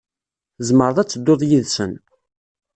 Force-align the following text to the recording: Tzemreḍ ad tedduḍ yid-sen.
Tzemreḍ 0.57 0.97
ad 0.99 1.07
tedduḍ 1.09 1.41
yid-sen. 1.49 1.93